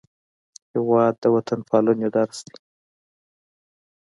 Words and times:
هېواد 0.73 1.13
د 1.19 1.23
وطنپالنې 1.35 2.07
درس 2.15 2.39
دی. 2.47 2.55